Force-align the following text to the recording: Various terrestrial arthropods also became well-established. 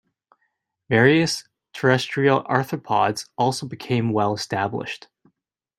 Various 0.89 1.47
terrestrial 1.73 2.43
arthropods 2.45 3.29
also 3.37 3.67
became 3.67 4.11
well-established. 4.11 5.07